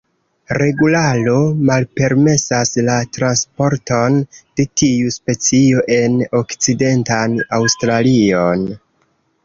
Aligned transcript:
Regularo 0.57 1.35
malpermesas 1.69 2.73
la 2.89 2.95
transporton 3.19 4.17
de 4.41 4.67
tiu 4.83 5.15
specio 5.19 5.87
en 6.01 6.19
Okcidentan 6.43 7.41
Aŭstralion. 7.61 8.69